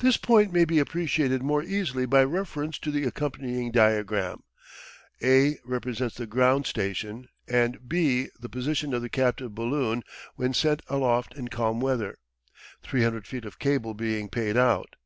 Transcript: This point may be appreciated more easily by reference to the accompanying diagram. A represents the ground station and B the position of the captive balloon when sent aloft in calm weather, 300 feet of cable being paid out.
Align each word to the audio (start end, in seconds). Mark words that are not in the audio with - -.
This 0.00 0.16
point 0.16 0.52
may 0.52 0.64
be 0.64 0.80
appreciated 0.80 1.44
more 1.44 1.62
easily 1.62 2.06
by 2.06 2.24
reference 2.24 2.76
to 2.80 2.90
the 2.90 3.04
accompanying 3.04 3.70
diagram. 3.70 4.42
A 5.22 5.58
represents 5.64 6.16
the 6.16 6.26
ground 6.26 6.66
station 6.66 7.28
and 7.46 7.88
B 7.88 8.30
the 8.40 8.48
position 8.48 8.92
of 8.92 9.00
the 9.00 9.08
captive 9.08 9.54
balloon 9.54 10.02
when 10.34 10.54
sent 10.54 10.82
aloft 10.88 11.36
in 11.36 11.46
calm 11.46 11.78
weather, 11.78 12.18
300 12.82 13.28
feet 13.28 13.44
of 13.44 13.60
cable 13.60 13.94
being 13.94 14.28
paid 14.28 14.56
out. 14.56 14.96